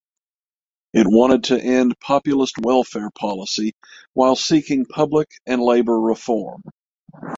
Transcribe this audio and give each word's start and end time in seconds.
It 0.93 1.05
wanted 1.07 1.43
to 1.45 1.61
end 1.61 1.93
populist 1.99 2.57
welfare 2.57 3.11
policy 3.11 3.73
while 4.13 4.35
seeking 4.35 4.87
public 4.87 5.29
and 5.45 5.61
labour 5.61 6.01
reform. 6.01 6.63